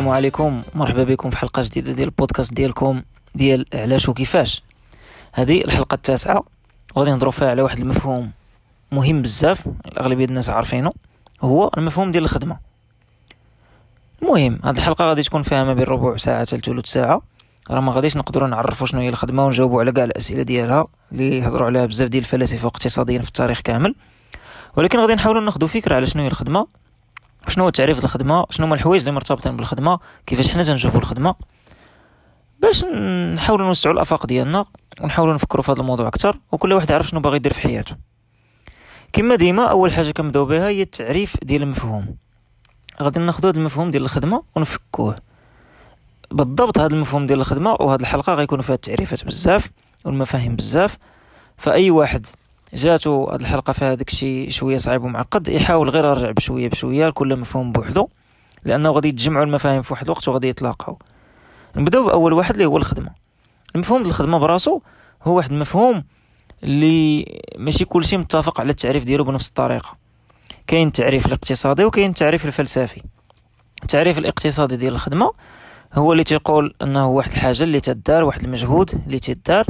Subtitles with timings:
[0.00, 0.62] السلام عليكم.
[0.74, 3.02] مرحبا بكم في حلقة جديدة ديال البودكاست ديالكم
[3.34, 4.62] ديال علاش وكيفاش
[5.32, 6.44] هذه الحلقة التاسعة
[6.94, 8.30] وغادي نهضروا فيها على واحد المفهوم
[8.92, 9.68] مهم بزاف
[10.00, 10.92] اغلبيه الناس عارفينه
[11.42, 12.58] هو المفهوم ديال الخدمة.
[14.22, 17.22] المهم هذه الحلقة غادي تكون فيها ما بين ربع ساعة حتى ساعة.
[17.70, 21.66] راه ما غاديش نقدروا نعرفوا شنو هي الخدمة ونجاوبوا على كاع الأسئلة ديالها اللي هضروا
[21.66, 23.94] عليها بزاف ديال الفلاسفة واقتصاديين في التاريخ كامل.
[24.76, 26.66] ولكن غادي نحاولوا ناخذوا فكرة على شنو هي الخدمة.
[27.48, 31.34] شنو هو تعريف الخدمه شنو هما الحوايج اللي مرتبطين بالخدمة؟ كيفاش حنا تنشوفوا الخدمة؟
[32.58, 32.84] باش
[33.34, 34.64] نحاولوا نوسعوا الآفاق ديالنا
[35.00, 37.96] ونحاولوا نفكروا في هذا الموضوع أكثر وكل واحد يعرف شنو باغي يدير في حياته.
[39.12, 42.16] كما ديما أول حاجة كنبداو بها هي التعريف ديال المفهوم.
[43.02, 45.16] غادي ناخذ هذا المفهوم ديال الخدمة ونفكوه.
[46.30, 49.70] بالضبط هذا المفهوم ديال الخدمة وهذه الحلقة غيكون فيها التعريفات بزاف
[50.04, 50.96] والمفاهيم بزاف.
[51.56, 52.26] فأي واحد
[52.74, 57.72] جاتو هاد الحلقة فيها داكشي شوية صعيب ومعقد يحاول غير يرجع بشوية بشوية لكل مفهوم
[57.72, 58.08] بوحدو
[58.64, 60.98] لأنه غادي يتجمعوا المفاهيم في واحد الوقت وغادي يتلاقاو.
[61.76, 63.10] نبداو بأول واحد اللي هو الخدمة.
[63.74, 64.80] المفهوم الخدمة براسو
[65.22, 66.04] هو واحد المفهوم
[66.62, 67.26] اللي
[67.58, 69.96] ماشي كلشي متفق على التعريف ديالو بنفس الطريقة.
[70.66, 73.02] كاين التعريف الاقتصادي وكاين التعريف الفلسفي.
[73.82, 75.32] التعريف الاقتصادي ديال الخدمة
[75.94, 79.66] هو اللي تيقول إنه واحد الحاجة اللي تدار واحد المجهود اللي تدار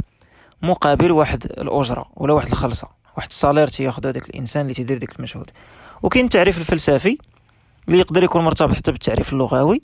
[0.61, 5.51] مقابل واحد الأجرة ولا واحد الخلصة واحد الصالير تياخذ هذاك الإنسان اللي تيدير ديك المجهود.
[6.03, 7.17] وكاين التعريف الفلسفي
[7.87, 9.81] اللي يقدر يكون مرتبط حتى بالتعريف اللغوي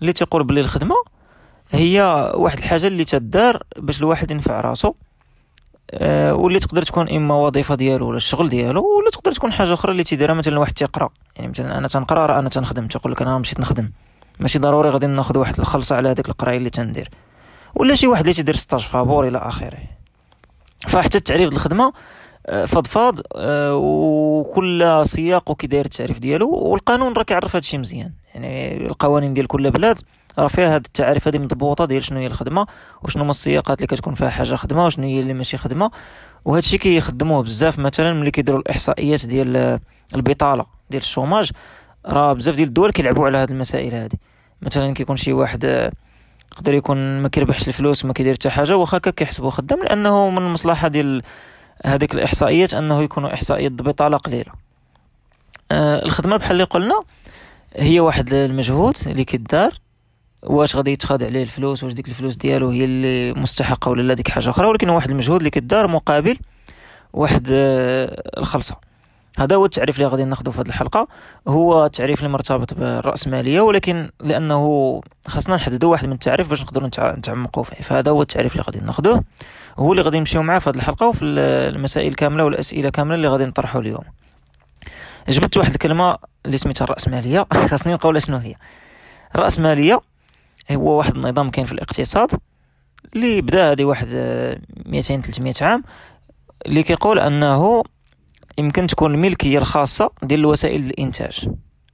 [0.00, 0.94] اللي تيقول بلي الخدمة
[1.70, 4.94] هي واحد الحاجة اللي تدار باش الواحد ينفع راسو
[5.90, 9.92] أه واللي تقدر تكون إما وظيفة ديالو ولا الشغل ديالو ولا تقدر تكون حاجة أخرى
[9.92, 11.08] اللي تيديرها مثلا واحد تيقرأ.
[11.36, 13.90] يعني مثلا أنا تنقرأ راه أنا تنخدم تيقول لك أنا مشيت نخدم.
[14.40, 17.08] ماشي ضروري غادي ناخذ واحد الخلصة على هذيك القراية اللي تندير.
[17.74, 19.78] ولا شي واحد اللي تيدير stage فابور إلى آخره.
[20.88, 21.92] فحتى التعريف الخدمة
[22.46, 28.12] آه، فضفاض آه، وكل سياق وكي داير التعريف ديالو والقانون راه كيعرف هادشي مزيان.
[28.34, 30.00] يعني القوانين ديال كل بلاد
[30.38, 32.66] راه فيها هاد التعاريف هادي مضبوطة ديال شنو هي الخدمة
[33.02, 35.90] وشنو هما السياقات اللي كتكون فيها حاجة خدمة وشنو هي اللي ماشي خدمة.
[36.44, 39.80] وهذا الشيء كيخدموه بزاف مثلا ملي كيديروا الإحصائيات ديال
[40.14, 41.50] البطالة ديال ال chômage
[42.06, 44.18] راه بزاف ديال الدول كيلعبوا على هاد المسائل هادي.
[44.62, 45.92] مثلا كيكون شي واحد آه،
[46.52, 50.88] يقدر يكون ما كيربحش الفلوس وما كيدير حتى حاجة واخا كيحسبوا خدام لأنه من المصلحه
[50.88, 51.22] ديال
[51.84, 54.52] هذيك الإحصائيات أنه يكونوا إحصائيات بطالة قليلة.
[55.72, 57.00] آه الخدمة بحال اللي قلنا
[57.76, 59.72] هي واحد المجهود اللي كيدار
[60.42, 64.30] واش غادي يتخاد عليه الفلوس واش ديك الفلوس ديالو هي اللي مستحقة ولا لا ديك
[64.30, 64.66] حاجة أخرى.
[64.66, 66.36] ولكن واحد المجهود اللي كيدار مقابل
[67.12, 68.76] واحد آه الخلصة.
[69.38, 71.08] هذا هو التعريف اللي غادي ناخذه في هذه الحلقة.
[71.48, 77.62] هو تعريف اللي مرتبط بالرأسمالية ولكن لأنه خاصنا نحددوا واحد من التعريف باش نقدروا نتعمقوا
[77.62, 77.82] فيه.
[77.82, 79.24] فهذا هو التعريف اللي غادي ناخذوه
[79.78, 83.44] هو اللي غادي نمشيو معاه في هذه الحلقة وفي المسائل كاملة والأسئلة كاملة اللي غادي
[83.44, 84.04] نطرحوا اليوم.
[85.28, 86.16] جبت واحد الكلمة
[86.46, 87.46] اللي سميتها الرأسمالية.
[87.70, 88.54] خاصني نقول شنو هي.
[89.34, 90.00] الرأسمالية
[90.72, 92.40] هو واحد النظام كاين في الاقتصاد
[93.14, 94.08] اللي بدا هذه واحد
[94.86, 95.84] 200 300 عام
[96.66, 97.82] اللي كيقول أنه
[98.58, 101.48] يمكن تكون الملكيه الخاصة ديال الوسائل الإنتاج.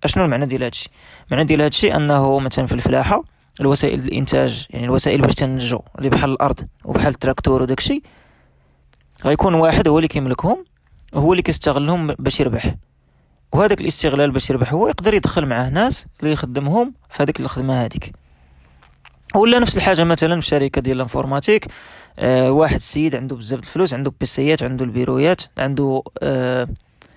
[0.05, 0.91] أشنو المعنى ديال هادشي؟
[1.27, 3.25] المعنى ديال هادشي أنه مثلا في الفلاحة
[3.61, 8.03] الوسائل الإنتاج يعني الوسائل باش تنتجو اللي بحال الأرض وبحال التراكتور وداكشي
[9.25, 10.65] غيكون واحد هو اللي كيملكهم
[11.15, 12.75] هو اللي كيستغلهم باش يربح.
[13.53, 18.13] وهذاك الاستغلال باش يربح هو يقدر يدخل معاه ناس اللي يخدمهم في هذيك الخدمة هذيك.
[19.35, 21.67] ولا نفس الحاجة مثلا في شركة ديال ال informatique
[22.21, 26.69] آه واحد السيد عنده بزاف الفلوس عنده بيسيات عنده البيرويات عنده آه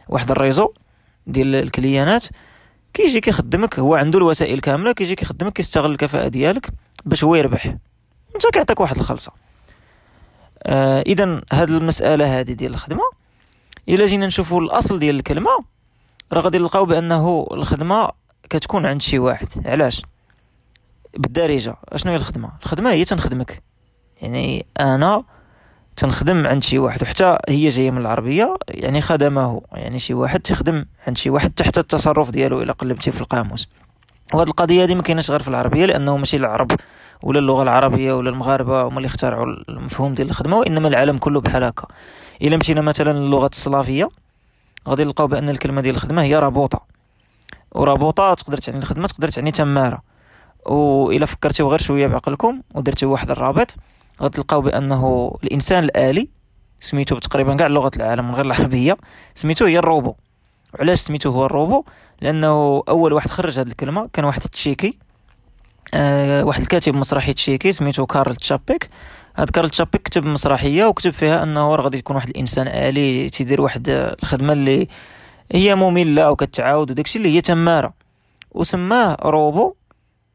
[0.10, 0.74] واحد الريزو
[1.28, 2.26] ديال الكليانات
[2.94, 6.70] كيجي كيخدمك هو عنده الوسائل كاملة كيجي كيخدمك كيستغل الكفاءة ديالك
[7.06, 7.66] باش هو يربح.
[8.36, 9.32] انت كيعطيك واحد الخلصة.
[10.64, 13.04] آه اذا هاد المسألة هذه ديال الخدمة.
[13.90, 15.52] إلا جينا نشوفوا الأصل ديال الكلمة
[16.34, 18.10] راه غادي نلقاو بأنه الخدمة
[18.50, 19.48] كتكون عند شي واحد.
[19.66, 20.02] علاش؟
[21.14, 21.76] بالدارجة.
[21.90, 23.64] أشنو هي الخدمة؟ الخدمة هي تنخدمك.
[24.24, 25.24] يعني أنا
[25.96, 30.86] تنخدم عند شي واحد وحتى هي جاية من العربية يعني خدمه يعني شي واحد تخدم
[31.08, 33.70] عند شي واحد تحت التصرف ديالو إلا قلبتي في القاموس.
[34.34, 36.72] وهاد القضية هذه ما كايناش غير في العربية لأنه ماشي العرب
[37.24, 41.64] ولا اللغة العربية ولا المغاربة هما اللي اخترعوا المفهوم ديال الخدمة وإنما العالم كله بحال
[41.64, 41.88] هكا.
[42.42, 44.10] إلا مشينا مثلا للغة السلافية
[44.88, 46.86] غادي نلقاو بأن الكلمة ديال الخدمة هي رابوطة.
[47.72, 50.02] و robota تقدر تعني الخدمة تقدر تعني تمارة.
[50.66, 53.76] وإلا فكرتيو غير شوية بعقلكم ودرتيو واحد الرابط
[54.22, 56.30] غتلقاو بأنه الإنسان الآلي
[56.80, 58.98] سميتو تقريبا كاع لغة العالم من غير العربية
[59.36, 60.14] سميتو هي الروبو.
[60.80, 61.84] علاش سميتو هو الروبو؟
[62.22, 64.98] لأنه أول واحد خرج هذه الكلمة كان واحد تشيكي
[65.94, 68.90] أه واحد الكاتب مسرحي تشيكي سميتو كارل تشابيك.
[69.36, 73.90] هاد كارل تشابيك كتب مسرحية وكتب فيها أنه غادي يكون واحد الإنسان آلي تيدير واحد
[73.90, 74.88] الخدمة اللي
[75.52, 77.94] هي مملة وكتعاود وداكشي اللي هي تمارة.
[78.52, 79.76] وسماه روبو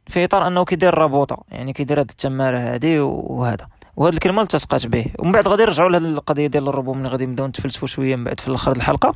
[0.09, 3.67] في إطار أنه كيدير رابوطة يعني كيدير هاد التماره هادي وهذا.
[3.97, 5.07] وهاد الكلمة التصقات به.
[5.19, 8.41] ومن بعد غادي نرجعوا لهاد القضية ديال الروبو من غادي نبداو نتفلسفوا شوية من بعد
[8.41, 9.15] في الأخر الحلقة.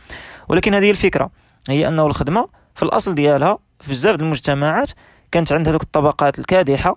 [0.49, 1.31] ولكن هذه الفكرة.
[1.69, 4.91] هي أنه الخدمة في الأصل ديالها في بزاف المجتمعات
[5.33, 6.97] كانت عند هذوك الطبقات الكادحة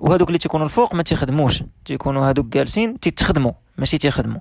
[0.00, 1.62] وهذوك اللي تيكونوا الفوق ما تيخدموش.
[1.84, 4.40] تيكونوا هذوك جالسين تيتخدموا ماشي تيخدموا.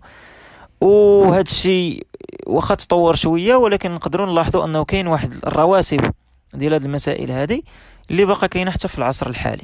[0.82, 2.08] وهذا الشيء
[2.48, 6.12] واخا تطور شوية ولكن نقدروا نلاحظوا أنه كاين واحد الرواسب
[6.54, 7.62] ديال هذه المسائل هذه
[8.12, 9.64] اللي باقا كاينة حتى في العصر الحالي.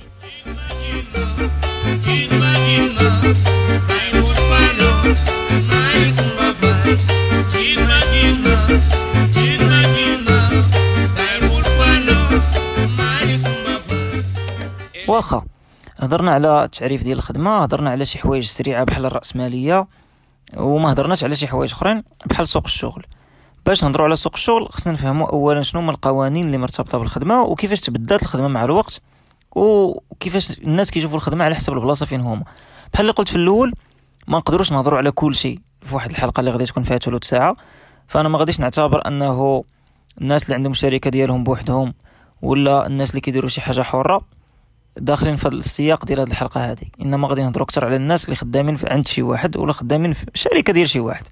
[15.07, 15.45] واخا
[15.98, 19.88] هضرنا على التعريف ديال الخدمة هضرنا على شي حوايج سريعة بحال الرأسمالية
[20.57, 23.06] وما هضرناش على شي حوايج أخرين بحال سوق الشغل.
[23.65, 27.81] باش نهضروا على سوق الشغل خصنا نفهموا اولا شنو هما القوانين اللي مرتبطة بالخدمة وكيفاش
[27.81, 29.01] تبدلت الخدمة مع الوقت
[29.56, 32.44] وكيفاش الناس كيشوفوا الخدمة على حسب البلاصة فين هما.
[32.94, 33.73] بحال اللي قلت في الأول
[34.27, 37.56] ما نقدروش نهضروا على كل شيء في واحد الحلقة اللي غادي تكون فيها ثلث ساعة.
[38.07, 39.63] فأنا ما غاديش نعتبر أنه
[40.21, 41.94] الناس اللي عندهم الشركة ديالهم بوحدهم
[42.41, 44.21] ولا الناس اللي كيديروا شي حاجة حرة
[44.97, 46.85] داخلين في السياق ديال هذه الحلقة هذه.
[47.01, 50.73] إنما غادي نهضروا أكثر على الناس اللي خدامين عند شي واحد ولا خدامين في شركة
[50.73, 51.23] ديال شي واحد.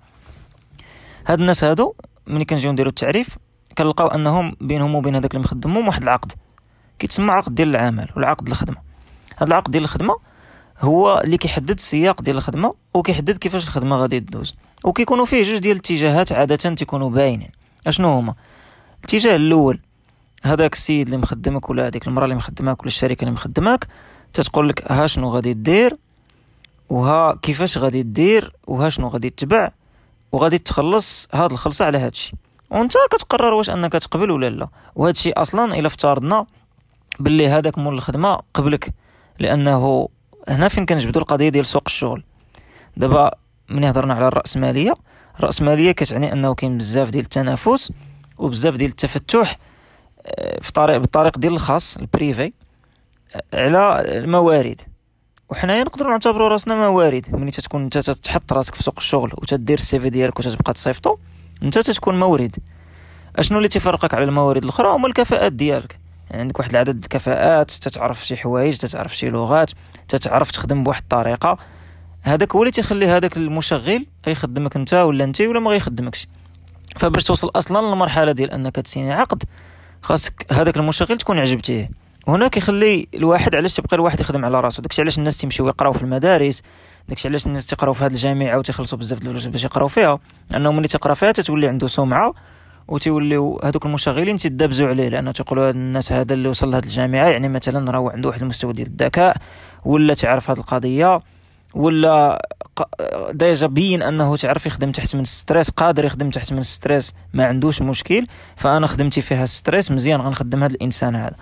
[1.28, 1.94] هاد الناس هادو
[2.28, 3.38] ملي كنجيو نديرو التعريف
[3.78, 6.31] كنلقاو انهم بينهم وبين هذاك اللي مخدمهم واحد العقد.
[7.00, 8.78] كيتسمى عقد ديال العمل ولا عقد الخدمة.
[9.38, 10.16] هذا العقد ديال الخدمة
[10.80, 14.56] هو اللي كيحدد السياق ديال الخدمة وكيحدد كيفاش الخدمة غادي تدوز.
[14.84, 17.50] وكيكونوا فيه جوج ديال الاتجاهات عادة تيكونوا باينين.
[17.88, 18.36] أشنو هما؟
[19.00, 19.80] الاتجاه الأول
[20.44, 23.88] هذاك السيد اللي مخدمك ولا هذيك المرأة اللي مخدماك ولا الشركة اللي مخدماك
[24.34, 25.94] تتقول لك ها شنو غادي دير
[26.90, 29.72] وها كيفاش غادي دير وها شنو غادي تتبع
[30.33, 32.31] وغادي تخلص هاد الخلصة على هادشي.
[32.69, 34.68] وانت كتقرر واش انك تقبل ولا لا.
[34.95, 36.45] وهادشي أصلا إلا افترضنا
[37.19, 38.94] باللي هذاك مول الخدمة قبلك.
[39.39, 40.09] لأنه
[40.47, 42.24] هنا فين كنجبدوا القضية ديال سوق الشغل.
[42.97, 43.31] دابا
[43.69, 44.94] ملي هضرنا على الراسماليه
[45.39, 47.91] الراسماليه كتعني أنه كاين بزاف ديال التنافس
[48.38, 49.57] وبزاف ديال التفتح
[50.25, 52.54] آه، في طريق بالطريق ديال الخاص ال privé
[53.35, 54.81] آه، على الموارد.
[55.54, 57.36] وحنايا نقدروا نعتبروا راسنا موارد.
[57.36, 61.18] ملي تتكون انت تحط راسك في سوق الشغل وتدير ال CV ديالك وتتبقى تصيفطو
[61.64, 62.56] انت تتكون مورد
[63.36, 66.00] أشنو اللي تفرقك على الموارد الأخرى؟ هما الكفاءات ديالك.
[66.30, 69.72] يعني عندك واحد العدد الكفاءات تتعرف شي حوايج تتعرف شي لغات
[70.08, 71.58] تتعرف تخدم بواحد الطريقة.
[72.22, 76.28] هذاك هو اللي تيخلي هذاك المشغل يخدمك انت ولا انت ولا ما غيخدمكش.
[76.98, 79.44] فباش توصل أصلا للمرحلة ديال أنك تسيني عقد
[80.02, 82.03] خاصك هذاك المشغل تكون عجبتيه.
[82.28, 84.81] وهنا كيخلي الواحد علاش تبقى الواحد يخدم على راسو.
[84.81, 86.62] داكشي علاش الناس تيمشيو يقراو في المدارس
[87.10, 90.20] داكشي علاش الناس تيقراو في هذه الجامعة وتيخلصوا بزاف د الفلوس باش يقراو فيها.
[90.56, 92.34] انه ملي تقرا فيها تتولي عنده سمعة
[92.88, 97.50] وتيوليو هذوك المشغلين تيدابزوا عليه لأنه تيقولوا هاد الناس هذا اللي وصل لهاد الجامعة يعني
[97.50, 99.38] مثلا راه عنده واحد المستوى ديال الذكاء
[99.86, 101.22] ولا تعرف هاد القضية
[101.74, 102.48] ولا
[103.31, 107.13] déjà بين أنه تعرف يخدم تحت من ال stress قادر يخدم تحت من ال stress
[107.34, 111.36] ما عندوش مشكل فأنا خدمتي فيها ال stress مزيان غنخدم هذا الإنسان هذا.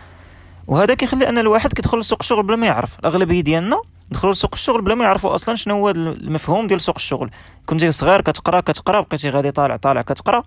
[0.72, 3.00] وهذا كيخلي أن الواحد كيدخل لسوق الشغل بلا ما يعرف.
[3.00, 3.82] الأغلبية ديالنا
[4.12, 7.32] دخلوا لسوق الشغل بلا ما يعرفوا أصلا شنو هو المفهوم ديال سوق الشغل.
[7.66, 10.44] كنتي صغير كتقرأ كتقرأ بقيتي غادي طالع طالع كتقرأ.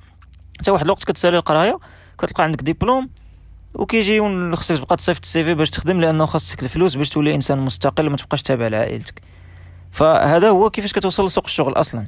[0.61, 1.79] حتى واحد الوقت كتسالي القراية
[2.19, 3.11] كتلقى عندك ديبلوم
[3.75, 4.21] وكيجي
[4.57, 8.43] خصك تبقى تصيفط السيفي باش تخدم لأنه خاصك الفلوس باش تولي إنسان مستقل ما تبقاش
[8.43, 9.23] تابع لعائلتك.
[9.93, 12.07] فهذا هو كيفاش كتوصل لسوق الشغل أصلا.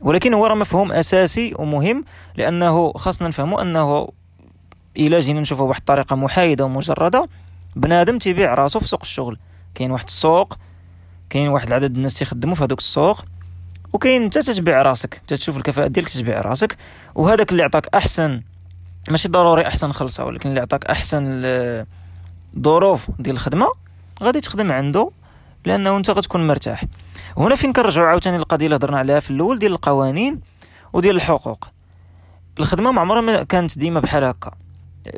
[0.00, 2.04] ولكن هو راه مفهوم أساسي ومهم
[2.36, 4.08] لأنه خاصنا نفهموا أنه
[4.96, 7.28] الا جينا نشوفه بواحد الطريقة محايدة ومجردة.
[7.76, 9.38] بنادم تيبيع راسو في سوق الشغل.
[9.74, 10.54] كاين واحد السوق
[11.30, 13.24] كاين واحد العدد الناس تيخدموا في هذوك السوق
[13.92, 15.22] وكاين انت تتبيع راسك.
[15.26, 16.76] تشوف الكفاءة ديالك تتبيع راسك.
[17.14, 18.42] وهذاك اللي عطاك أحسن
[19.08, 21.22] ماشي ضروري أحسن خلصة ولكن اللي عطاك أحسن
[22.56, 23.66] الظروف ديال الخدمة
[24.22, 25.10] غادي تخدم عنده
[25.64, 26.84] لأنه أنت غتكون مرتاح.
[27.36, 30.40] هنا فين كنرجعوا عاوتاني القضية اللي هضرنا عليها في الأول ديال القوانين
[30.92, 31.68] وديال الحقوق.
[32.58, 34.50] الخدمة ما عمرها كانت ديما بحال هكا.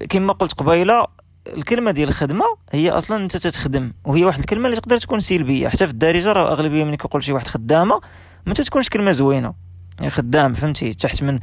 [0.08, 1.06] كما قلت قبيلة
[1.46, 5.68] الكلمة ديال الخدمة هي أصلا أنت تتخدم وهي واحد الكلمة اللي تقدر تكون سلبية.
[5.68, 8.00] حتى في الدارجة راه أغلبية ملي كيقول شي واحد خدامة
[8.46, 9.54] ما تتكونش كلمة زوينة.
[9.98, 11.38] يعني خدام فهمتي؟ تحت من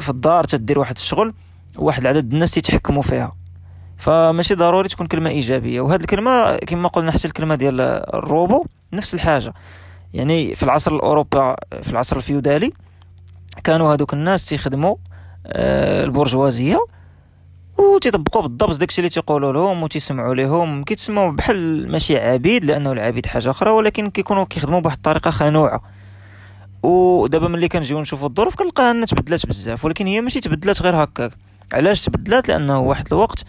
[0.00, 1.34] في الدار تدير واحد الشغل
[1.76, 3.36] وواحد العدد الناس يتحكموا فيها.
[3.96, 5.80] فماشي ضروري تكون كلمة إيجابية.
[5.80, 7.80] وهذه الكلمة كما قلنا حتى الكلمة ديال
[8.14, 9.54] الروبو نفس الحاجة.
[10.14, 12.72] يعني في العصر الاوروبا في العصر الفيودالي
[13.64, 14.96] كانوا هذوك الناس تيخدموا
[15.46, 16.78] آه، البرجوازية.
[17.78, 20.84] وتيطبقوا بالضبط داكشي اللي تيقولوا لهم وتيسمعوا لهم.
[20.84, 25.82] كيتسموا بحال ماشي عبيد لأنه العبيد حاجة أخرى ولكن كيكونوا كيخدموا بواحد الطريقة خنوعة.
[26.82, 31.32] ودابا ملي كنجيو نشوفوا الظروف كنلقاها إنها تبدلات بزاف ولكن هي ماشي تبدلات غير هكاك
[31.74, 33.44] علاش تبدلات؟ لأنه واحد الوقت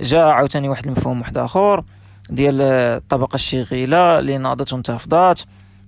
[0.00, 1.84] جاء عاوتاني واحد المفهوم واحد آخر
[2.30, 5.40] ديال الطبقه الشغيلة اللي ناضت وانتفضات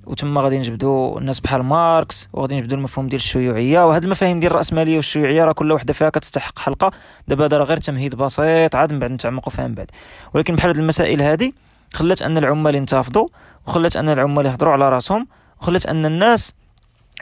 [0.08, 4.96] وتما غادي نجبدوا الناس بحال ماركس وغادي نجبدوا المفهوم ديال الشيوعية وهاد المفاهيم ديال الراسماليه
[4.96, 6.90] والشيوعية راه كل وحدة فيها كتستحق حلقة.
[7.28, 9.90] دابا هذا غير تمهيد بسيط عاد من بعد نتعمقوا فيها من بعد.
[10.34, 11.52] ولكن بحال هاد المسائل هذه
[11.94, 13.26] خلات أن العمال ينتفضوا
[13.66, 15.26] وخلات أن العمال يهضروا على رأسهم
[15.60, 16.54] وخلات أن الناس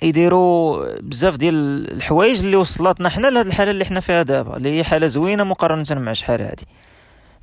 [0.03, 1.55] يديروا بزاف ديال
[1.93, 5.85] الحوايج اللي وصلتنا حنا لهاد الحالة اللي حنا فيها دابا اللي هي حالة زوينة مقارنة
[5.91, 6.67] مع شحال هادي.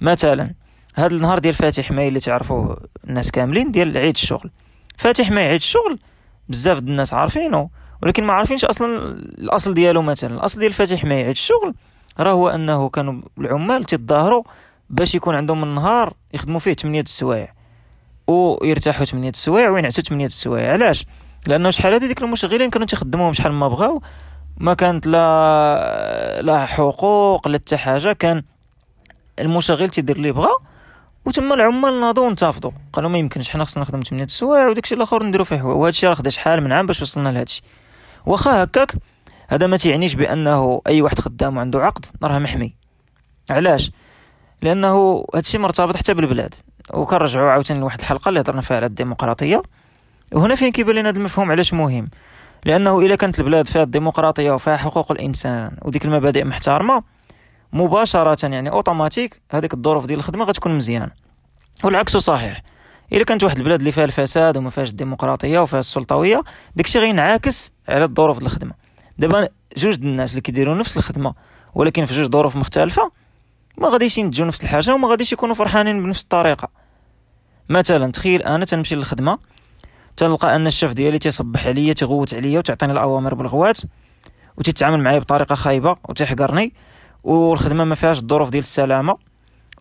[0.01, 0.53] مثلا
[0.95, 2.77] هاد النهار ديال فاتح ماي اللي تعرفوه
[3.09, 4.49] الناس كاملين ديال عيد الشغل.
[4.97, 5.99] فاتح ماي عيد الشغل.
[6.49, 7.69] بزاف د الناس عارفينه
[8.03, 10.33] ولكن ما عارفينش أصلا الأصل ديالو مثلا.
[10.33, 11.73] الأصل ديال فاتح ماي عيد الشغل
[12.19, 14.43] راه هو أنه كانوا العمال تيتظاهروا
[14.89, 17.53] باش يكون عندهم النهار يخدموا فيه 8 السوايع
[18.27, 20.71] ويرتاحوا 8 السوايع وينعسوا 8 السوايع.
[20.71, 21.05] علاش؟
[21.47, 24.01] لأنه شحال هادي ديك المشغلين كانوا تيخدموهم شحال ما بغاو.
[24.57, 28.13] ما كانت لا لا حقوق لا حتى حاجة.
[28.13, 28.43] كان
[29.39, 30.51] المشغل تيدير اللي بغا
[31.25, 35.43] وتما العمال ناضوا وانتفضوا قالوا ما يمكنش حنا خصنا نخدم 8 السوايع وداكشي الآخر نديرو
[35.43, 35.57] فيه.
[35.57, 37.61] حوايج وهذا الشيء راه خدا شحال من عام باش وصلنا لهادشي.
[38.25, 38.93] واخا هكاك
[39.49, 42.75] هذا ما تيعنيش بأنه أي واحد خدام وعنده عقد راه محمي.
[43.49, 43.91] علاش؟
[44.61, 46.55] لأنه هادشي مرتبط حتى بالبلاد.
[46.93, 49.61] وكنرجعوا عاوتاني لواحد الحلقة اللي هضرنا فيها على الديمقراطية.
[50.33, 52.09] وهنا فين كيبان لنا هذا المفهوم علاش مهم؟
[52.65, 57.03] لأنه اذا كانت البلاد فيها الديمقراطية وفيها حقوق الإنسان وديك المبادئ محترمة
[57.73, 61.11] مباشرة يعني اوتوماتيك هذيك الظروف ديال الخدمة غتكون مزيانه
[61.83, 62.61] والعكس صحيح
[63.13, 66.43] إلا كانت واحد البلاد اللي فيها الفساد وما فيهاش الديمقراطية وفيها السلطوية
[66.75, 68.73] داكشي غينعكس على الظروف ديال الخدمة.
[69.17, 71.33] دابا جوج الناس اللي كيديروا نفس الخدمة
[71.75, 73.11] ولكن في جوج ظروف مختلفة
[73.77, 76.69] ما غاديش ينتجوا نفس الحاجة وما غاديش يكونوا فرحانين بنفس الطريقة.
[77.69, 79.37] مثلا تخيل أنا تنمشي للخدمة
[80.17, 83.77] تلقى أن الشيف ديالي تيصبح عليا تيغوت عليا وتعطيني الأوامر بالغوات
[84.57, 86.73] وتتعامل معايا بطريقة خايبة وتيحقرني
[87.23, 89.17] والخدمة ما فيهاش الظروف ديال السلامة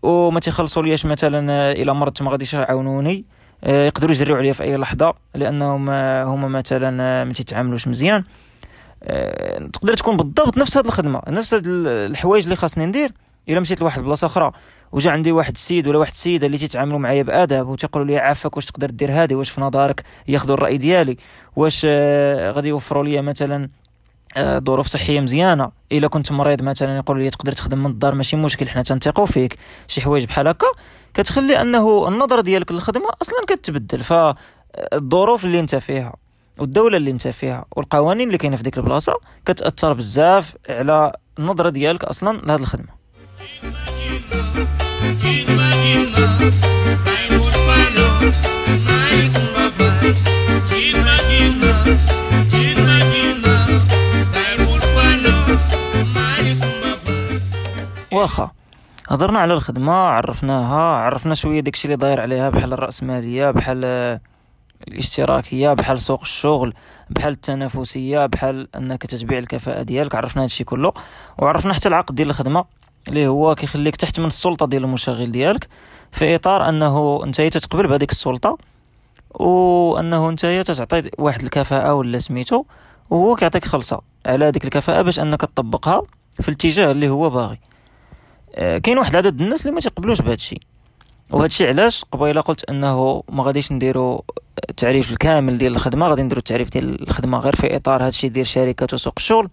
[0.03, 3.25] وما تيخلصوا ليش مثلا إلا مرضت ما غاديش يعاونوني
[3.65, 8.25] آه، يقدروا يجريو عليا في أي لحظة لأنهم هما مثلا ما تيتعاملوش مزيان.
[9.03, 13.13] آه، تقدر تكون بالضبط نفس هذه الخدمة نفس هاد الحوايج اللي خاصني ندير
[13.49, 14.53] إلا مشيت لواحد البلاصه أخرى
[14.93, 18.67] وجا عندي واحد السيد ولا واحد السيدة اللي تيتعاملوا معايا بادب وتيقولوا لي عافاك واش
[18.67, 21.17] تقدر دير هذه واش في نظرك ياخذوا الرأي ديالي
[21.57, 23.69] واش آه، غادي يوفروا لي مثلا
[24.39, 28.69] ظروف صحيه مزيانه الا كنت مريض مثلا يقولوا لي تقدر تخدم من الدار ماشي مشكل
[28.69, 29.59] حنا تنثقوا فيك
[29.89, 30.67] شي حوايج بحال هكا
[31.15, 36.15] كتخلي انه النظره ديالك للخدمه أصلا كتبدل فالظروف اللي انت فيها
[36.59, 39.15] والدولة اللي انت فيها والقوانين اللي كاينة في ديك البلاصه
[39.47, 43.03] كتاثر بزاف على النظره ديالك أصلا لهذه الخدمه
[58.23, 58.51] واخا.
[59.09, 63.85] هضرنا على الخدمة عرفناها عرفنا شوية داكشي اللي داير عليها بحال الرأسمالية بحال
[64.89, 66.75] الاشتراكية بحال سوق الشغل
[67.11, 70.93] بحال التنافسية بحال أنك تتبيع الكفاءة ديالك عرفنا هادشي كله.
[71.39, 72.65] وعرفنا حتى العقد ديال الخدمة
[73.09, 75.69] اللي هو كيخليك تحت من السلطة ديال المشغل ديالك
[76.13, 78.59] في إطار أنه أنت تتقبل بهذيك السلطة
[79.31, 82.65] وأنه أنت تتعطي واحد الكفاءة ولا سميتو
[83.11, 86.03] وهو كيعطيك خلصة على هذيك الكفاءة باش أنك تطبقها
[86.41, 87.55] في الاتجاه اللي هو باغي.
[87.55, 87.72] آه،
[88.55, 90.61] كاين واحد العدد الناس اللي ما تيقبلوش بهذا الشيء.
[91.31, 94.21] وهذا الشيء علاش؟ قبيلة قلت أنه ما غاديش نديروا
[94.71, 98.47] التعريف الكامل ديال الخدمة غادي نديروا التعريف ديال الخدمة غير في إطار هذا الشيء ديال
[98.47, 99.49] شركات وسوق الشغل.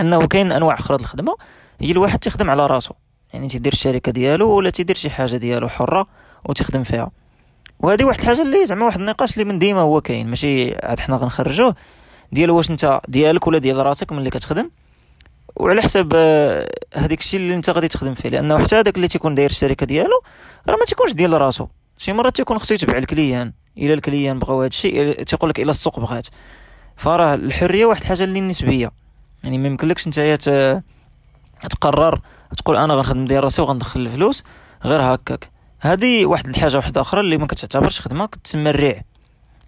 [0.00, 1.34] أنه كاين أنواع أخرى الخدمة
[1.80, 2.94] هي الواحد تخدم على راسو.
[3.32, 6.06] يعني تيدير الشركة ديالو ولا تيدير شي حاجة ديالو حرة
[6.44, 7.10] وتخدم فيها.
[7.80, 10.30] وهذه واحد الحاجة اللي زعما واحد النقاش اللي من ديما هو كاين.
[10.30, 11.74] ماشي عاد حنا غنخرجوه
[12.32, 14.70] ديال واش أنت ديالك ولا ديال راسك ملي كتخدم.
[15.56, 18.28] وعلى حسب آه، هذيك الشيء اللي انت غادي تخدم فيه.
[18.28, 20.22] لأنه حتى هذاك اللي تيكون داير الشركة ديالو
[20.68, 21.66] راه ما تيكونش ديال راسو.
[21.98, 26.00] شي مرات تيكون خصو يتبع الكليان إلا الكليان بغاو هذا الشيء تيقول لك إلا السوق
[26.00, 26.26] بغات.
[26.96, 28.90] فراه الحرية واحد الحاجة اللي نسبية.
[29.44, 30.36] يعني ما يمكنلكش نتايا
[31.70, 32.20] تقرر
[32.56, 34.44] تقول أنا غنخدم ديال راسي وغندخل الفلوس
[34.84, 35.50] غير هكاك.
[35.80, 39.02] هذه واحد الحاجة واحدة أخرى اللي ما كتعتبرش خدمة كتسمى الريع.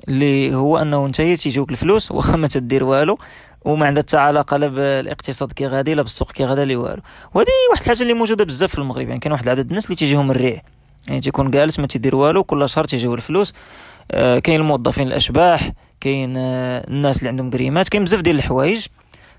[0.08, 3.18] اللي هو أنه نتايا تيجيوك الفلوس واخا ما تدير والو.
[3.64, 7.02] وما عندها حتى علاقة لا بالاقتصاد كي غادي لا بالسوق كي غادي لا والو
[7.34, 10.30] وهذه واحد الحاجة اللي موجودة بزاف في المغرب يعني كاين واحد العدد الناس اللي تيجيهم
[10.30, 10.62] الريع.
[11.08, 13.54] يعني تيكون جالس ما تيدير والو كل شهر تيجيو الفلوس.
[14.10, 18.86] آه كاين الموظفين الأشباح كاين آه الناس اللي عندهم كريمات كاين بزاف ديال الحوايج.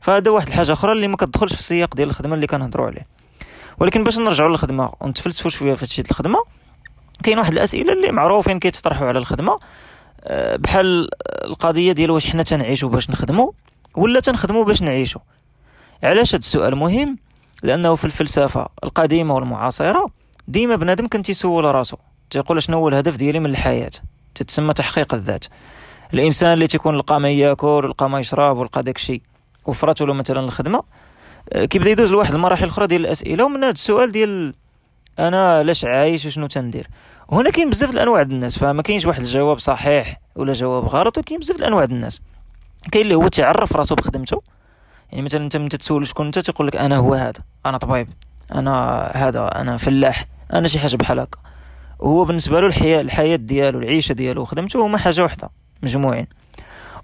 [0.02, 3.08] فهذا واحد الحاجة أخرى اللي ما كتدخلش في السياق ديال الخدمة اللي كنهضروا عليه.
[3.80, 6.40] ولكن باش نرجعوا للخدمة ونتفلسفوا شوية في هادشي الخدمة
[7.24, 9.60] كاين واحد الأسئلة اللي معروفين كيتطرحوا على الخدمة.
[10.24, 11.10] آه بحال
[11.46, 13.52] القضية ديال واش حنا تنعيشوا باش نخدموا
[13.96, 15.22] ولا تنخدموا باش نعيشوا.
[16.04, 17.18] علاش هذا السؤال مهم؟
[17.64, 20.10] لأنه في الفلسفة القديمة والمعاصرة
[20.48, 21.98] ديما بنادم كان تيسول راسو.
[22.30, 23.92] تيقول شنو هو الهدف ديالي من الحياة؟
[24.36, 25.46] تتسمى تحقيق الذات.
[26.14, 29.22] الإنسان اللي تيكون لقى ما يأكل ولقى ما يشرب ولقى داكشي
[29.66, 30.84] وفراتو له مثلا الخدمة
[31.54, 34.54] آه، كيبدا يدوز لواحد المراحل الاخرى ديال الأسئلة ومن هذا السؤال ديال
[35.20, 36.88] أنا علاش عايش وشنو تندير؟
[37.32, 41.58] هنا كاين بزاف الأنواع الناس فما كاينش واحد الجواب صحيح ولا جواب غلط وكاين بزاف
[41.58, 42.22] الأنواع الناس.
[42.92, 44.42] كاين اللي هو تعرف راسو بخدمته
[45.12, 48.08] يعني مثلا أنت من تتسول شكون أنت تيقول لك أنا هو هذا أنا طبيب
[48.52, 51.40] أنا هذا أنا فلاح أنا شي حاجة بحال هكا.
[52.00, 55.50] وهو بالنسبة له الحياة الحياة ديالو العيشة ديالو وخدمته هما حاجة واحدة
[55.84, 56.28] مجموعين.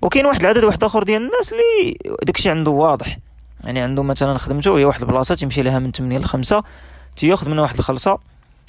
[0.01, 3.17] وكاين واحد العدد واحد آخر ديال الناس اللي داكشي عنده واضح.
[3.63, 6.63] يعني عنده مثلا خدمته هي واحد البلاصة تيمشي لها من 8 ل 5
[7.15, 8.19] تيأخذ منها واحد الخلصة.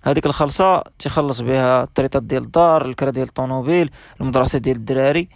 [0.04, 3.90] هذيك الخلصة تيخلص بها الطريطات ديال الدار الكرا ديال الطوموبيل
[4.20, 5.28] المدرسة ديال الدراري.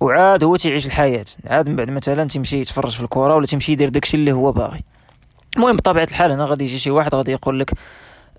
[0.00, 1.24] وعاد هو تيعيش الحياة.
[1.46, 4.84] عاد من بعد مثلا تيمشي يتفرج في الكره ولا تيمشي يدير داكشي اللي هو باغي.
[5.56, 7.72] المهم بطبيعة الحال هنا غادي يجي شي واحد غادي يقول لك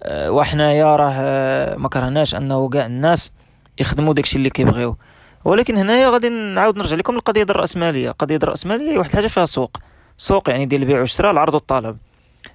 [0.03, 3.31] أه وحنايا راه أه ما كرهناش أنه كاع الناس
[3.79, 4.97] يخدموا داكشي اللي كيبغيو.
[5.45, 8.09] ولكن هنايا غادي نعاود نرجع لكم للقضية ديال الرأسمالية.
[8.09, 9.77] القضية ديال الرأسمالية هي واحد الحاجة فيها سوق.
[10.17, 11.97] سوق يعني ديال البيع والشراء العرض والطلب.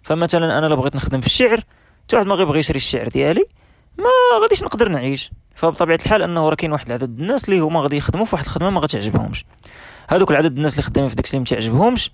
[0.02, 1.60] فمثلا أنا لو بغيت نخدم في الشعر
[2.04, 3.44] حتى واحد ما غيبغي يشري الشعر ديالي
[3.98, 5.30] ما غاديش نقدر نعيش.
[5.54, 8.70] فبطبيعة الحال أنه راه كاين واحد العدد الناس اللي هما غادي يخدموا في واحد الخدمة
[8.70, 9.44] ما غتعجبهمش.
[10.08, 12.10] هذوك العدد الناس اللي خدامين في داكشي اللي ما تعجبهمش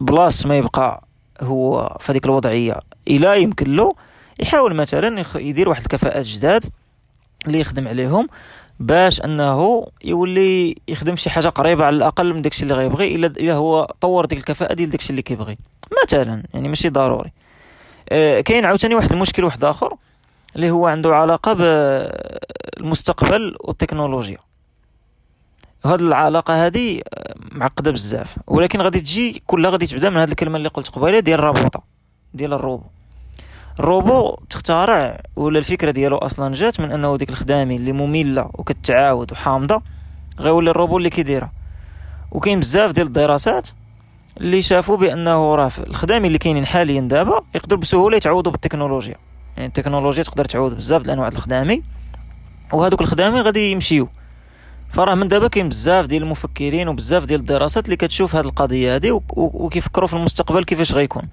[0.00, 1.04] بلاص ما يبقى
[1.40, 3.92] هو في هذيك الوضعية إلا يمكن له
[4.40, 6.64] يحاول مثلا يدير واحد الكفاءات جداد
[7.46, 8.28] اللي يخدم عليهم
[8.80, 13.54] باش أنه يولي يخدم شي حاجة قريبة على الأقل من داكشي اللي غيبغي إلا إلا
[13.54, 15.58] هو طور ديك الكفاءة ديال داكشي اللي كيبغي.
[16.04, 17.32] مثلا يعني ماشي ضروري.
[18.08, 19.96] آه كاين عاوتاني واحد المشكل واحد آخر.
[20.56, 24.38] اللي هو عنده علاقة بالمستقبل والتكنولوجيا.
[25.84, 27.02] هاد العلاقة هذه
[27.52, 31.38] معقدة بزاف ولكن غادي تجي كلها غادي تبدا من هاد الكلمة اللي قلت قبيلة ديال
[31.38, 31.82] الرابطة
[32.34, 32.84] ديال الروبو.
[33.80, 39.82] الروبو تخترع ولا الفكرة ديالو أصلا جات من أنه ديك الخدامة اللي مملة وكتعاود وحامضة
[40.40, 41.52] غيولي الروبو اللي كيديرها.
[42.32, 43.68] وكاين بزاف ديال الدراسات
[44.40, 49.16] اللي شافوا بأنه راه الخدامي اللي كاينين حاليا دابا يقدروا بسهولة يتعوضوا بالتكنولوجيا.
[49.56, 51.82] يعني التكنولوجيا تقدر تعوض بزاف د الانواع الخدامي
[52.72, 54.08] وهذوك الخدامي غادي يمشيو.
[54.90, 59.20] فراه من دابا كاين بزاف ديال المفكرين وبزاف ديال الدراسات اللي كتشوف هذه القضية هذه
[59.36, 61.28] وكيفكروا في المستقبل كيفاش غيكون.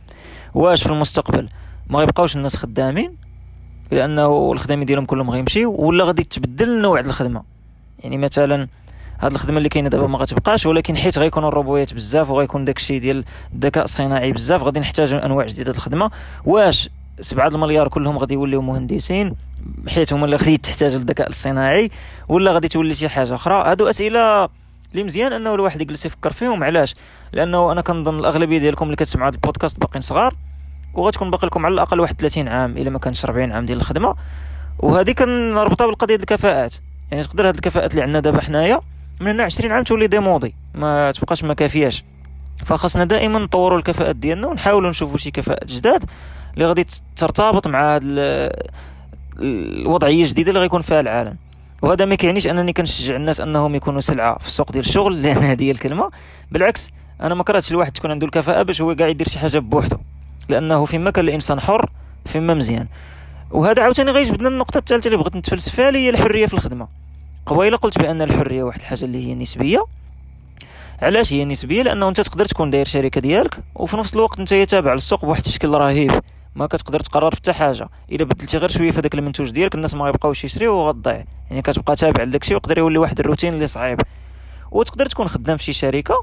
[0.53, 1.49] واش في المستقبل؟
[1.89, 3.17] ما يبقاوش الناس خدامين
[3.91, 7.43] لأنه الخدامين ديالهم كلهم غيمشيو ولا غادي تبدل نوع الخدمة.
[8.03, 8.67] يعني مثلا
[9.19, 13.25] هاد الخدمة اللي كاينة دابا ما غتبقاش ولكن حيت غيكونوا الروبويات بزاف وغيكون داكشي ديال
[13.53, 16.11] الذكاء الصناعي بزاف غادي نحتاجوا أنواع جديدة الخدمة.
[16.45, 19.35] واش سبعة المليار كلهم غادي يوليو مهندسين
[19.89, 21.91] حيت هما اللي غادي تحتاج الذكاء الصناعي
[22.29, 23.71] ولا غادي تولي شي حاجة أخرى.
[23.71, 24.49] هادو أسئلة
[24.91, 26.95] اللي مزيان أنه الواحد يجلس يفكر فيهم علاش؟
[27.33, 30.35] لأنه أنا كنظن الأغلبية ديالكم اللي كتسمعوا هذا البودكاست باقيين صغار
[30.93, 34.15] وغتكون باقي لكم على الأقل واحد 30 عام إلا ما كانش 40 عام ديال الخدمة.
[34.79, 36.75] وهذه كنربطها بالقضية ديال الكفاءات.
[37.11, 38.81] يعني تقدر هاد الكفاءات اللي عندنا دابا حنايا
[39.19, 42.03] من هنا 20 عام تولي ديموضي ما تبقاش ما كافياش.
[42.65, 46.03] فخاصنا دائما نطوروا الكفاءات ديالنا ونحاولوا نشوفوا شي كفاءات جداد.
[46.53, 46.85] اللي غادي
[47.15, 48.01] ترتبط مع هاد
[49.39, 51.35] الوضعية الجديدة اللي غيكون فيها العالم.
[51.81, 55.63] وهذا ما كيعنيش أنني كنشجع الناس أنهم يكونوا سلعة في السوق ديال الشغل لأن هذه
[55.63, 56.11] هي الكلمة.
[56.51, 56.89] بالعكس
[57.21, 59.99] أنا ما كرهتش الواحد تكون عنده الكفاءة باش هو قاعد يدير شي حاجة بوحده
[60.49, 61.89] لأنه فيما كان الإنسان حر
[62.25, 62.87] فيما مزيان.
[63.51, 66.87] وهذا عاوتاني غيجبدنا النقطه الثالثة اللي بغيت نتفلسف فيها هي الحرية في الخدمة.
[67.45, 69.85] قبيلة قلت بأن الحرية واحد الحاجة اللي هي نسبية.
[71.01, 74.93] علاش هي نسبية؟ لأنه أنت تقدر تكون داير شركة ديالك وفي نفس الوقت أنت تابع
[74.93, 76.11] للسوق بواحد الشكل رهيب.
[76.55, 77.89] ما كتقدر تقرر حتى حاجة.
[78.11, 81.95] إلا بدلتي غير شوية في هذاك المنتوج ديالك الناس ما غيبقاوش يشريو وغتضيع يعني كتبقى
[81.95, 84.01] تابع لداك الشيء ويقدر يولي واحد الروتين اللي صعيب.
[84.71, 86.15] وتقدر تكون خدام في شي شركة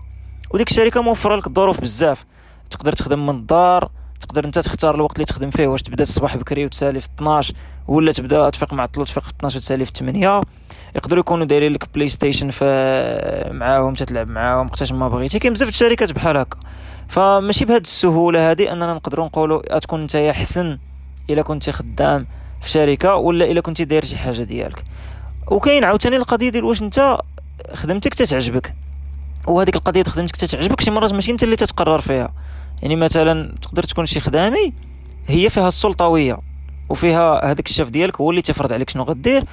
[0.51, 2.25] وديك الشركة موفرة لك الظروف بزاف.
[2.71, 6.67] تقدر تخدم من الدار تقدر انت تختار الوقت اللي تخدم فيه واش تبدا الصباح بكري
[6.67, 7.55] وتسالي في 12
[7.89, 10.41] ولا تبدا تفيق مع الطلوع تفيق في 12 وتسالي في 8
[10.97, 12.65] يقدروا يكونوا دايرين لك PlayStation في
[13.53, 15.39] معاهم تتلعب معاهم وقتاش ما بغيتي.
[15.39, 16.59] كاين بزاف الشركات بحال هكا.
[17.09, 20.79] فماشي بهذه السهولة هذه أننا نقدروا نقولوا تكون أنت حسن
[21.31, 22.27] الا كنت خدام
[22.61, 24.85] في شركة ولا الا كنت داير شي حاجة ديالك.
[25.51, 27.19] وكاين عاوتاني القضية ديال واش أنت
[27.75, 28.75] خدمتك تتعجبك.
[29.47, 32.35] وهذيك القضية خدمتك تتعجبك شي مرات ماشي أنت اللي تتقرر فيها.
[32.83, 34.73] يعني مثلا تقدر تكون شي خدامي
[35.27, 36.39] هي فيها السلطوية
[36.89, 39.45] وفيها هذاك الشاف ديالك هو اللي تفرض عليك شنو غدير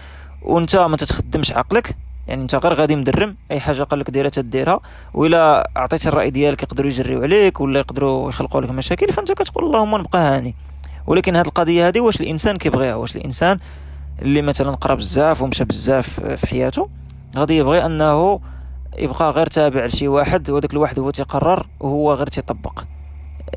[0.41, 1.96] وأنت ما تتخدمش عقلك.
[2.28, 4.80] يعني انت غير غادي مدرم أي حاجة قال لك ديرها تديرها
[5.14, 9.96] وإلا عطيت الرأي ديالك يقدروا يجريو عليك ولا يقدروا يخلقوا لك مشاكل فأنت كتقول اللهم
[9.96, 10.56] نبقى هاني.
[11.08, 13.60] ولكن هذه القضية هذه واش الإنسان كيبغيها؟ واش الإنسان
[14.22, 16.90] اللي مثلا قرا بزاف ومشى بزاف في حياته
[17.38, 18.40] غادي يبغي أنه
[18.98, 22.84] يبقى غير تابع لشي واحد وذاك الواحد هو تيقرر وهو غير تيطبق.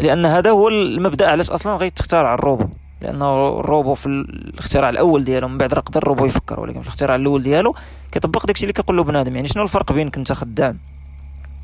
[0.01, 2.65] لأن هذا هو المبدأ علاش أصلا غيتختار على الروبو
[3.01, 7.17] لأنه الروبو في الاختراع الأول ديالو من بعد راه قدر الروبو يفكر ولكن في الاختراع
[7.17, 7.75] الأول ديالو
[8.13, 9.37] كيطبق داكشي اللي كيقول له بنادم.
[9.37, 10.79] يعني شنو الفرق بينك انت خدام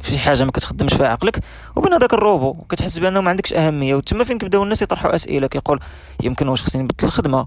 [0.03, 1.40] في شي حاجة ما كتخدمش فيها عقلك
[1.77, 3.94] وبين هذاك الروبو؟ وكتحس بانه ما عندكش أهمية.
[3.94, 5.81] وتما فين كيبداو الناس يطرحوا أسئلة كيقول
[6.23, 7.47] يمكن واش خصني نبدل الخدمة؟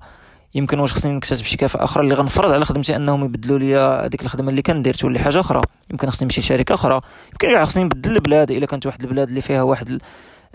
[0.56, 4.21] يمكن واش خصني نكتسب شي كفاءه أخرى اللي غنفرض على خدمتي أنهم يبدلوا لي هذيك
[4.21, 5.62] الخدمة اللي كندير تولي حاجة أخرى.
[5.91, 7.02] يمكن خصني نمشي لشركة أخرى.
[7.32, 10.02] يمكن خصني نبدل البلاد إلا كانت واحد البلاد اللي فيها واحد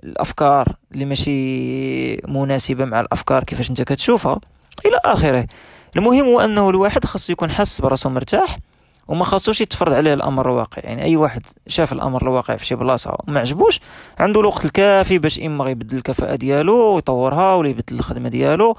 [0.05, 4.41] الأفكار اللي ماشي مناسبة مع الأفكار كيفاش أنت كتشوفها
[4.87, 5.47] إلى آخره.
[5.97, 8.57] المهم هو أنه الواحد خاصو يكون حاس براسو مرتاح
[9.09, 10.83] وما خاصوش يتفرض عليه الأمر الواقع.
[10.85, 13.81] يعني أي واحد شاف الأمر الواقع في شي بلاصة وما عجبوش
[14.19, 18.77] عنده الوقت الكافي باش إما يبدل الكفاءة ديالو ويطورها ولا يبدل الخدمة ديالو.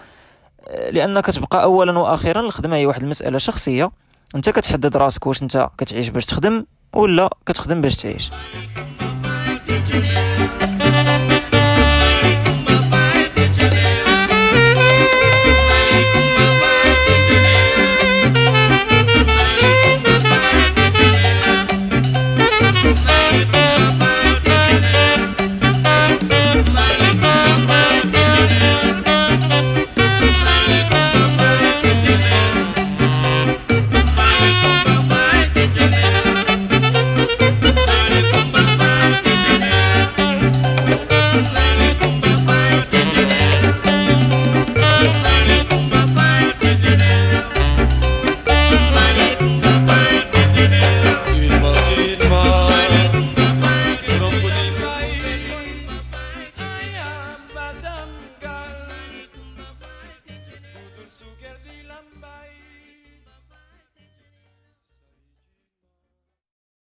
[0.91, 3.91] لأن كتبقى اولا وأخيرا الخدمة هي واحد المسألة شخصية.
[4.35, 8.31] أنت كتحدد راسك واش أنت كتعيش باش تخدم ولا كتخدم باش تعيش.